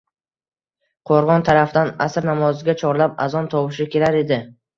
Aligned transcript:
Qoʼrgʼon 1.09 1.45
tarafdan 1.49 1.91
asr 2.07 2.27
namoziga 2.31 2.75
chorlab 2.81 3.23
azon 3.27 3.53
tovushi 3.53 3.89
kelar 3.95 4.21
edi. 4.25 4.43